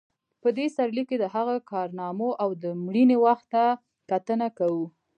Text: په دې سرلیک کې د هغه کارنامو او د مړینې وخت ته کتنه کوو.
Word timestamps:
په 0.41 0.49
دې 0.57 0.65
سرلیک 0.75 1.07
کې 1.09 1.17
د 1.19 1.25
هغه 1.35 1.55
کارنامو 1.71 2.29
او 2.43 2.49
د 2.63 2.65
مړینې 2.85 3.17
وخت 3.25 3.45
ته 3.53 3.63
کتنه 4.09 4.47
کوو. 4.57 4.85